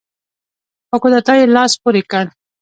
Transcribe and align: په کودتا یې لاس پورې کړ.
په 0.89 0.95
کودتا 1.01 1.33
یې 1.39 1.45
لاس 1.55 1.71
پورې 1.81 2.01
کړ. 2.11 2.25